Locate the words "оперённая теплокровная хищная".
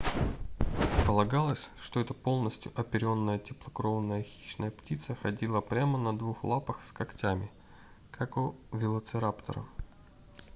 2.73-4.71